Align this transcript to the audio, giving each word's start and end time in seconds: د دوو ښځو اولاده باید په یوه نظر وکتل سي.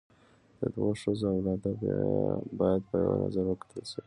د 0.59 0.61
دوو 0.73 0.91
ښځو 1.01 1.25
اولاده 1.35 1.71
باید 2.59 2.81
په 2.89 2.95
یوه 3.01 3.15
نظر 3.23 3.45
وکتل 3.47 3.81
سي. 3.89 3.99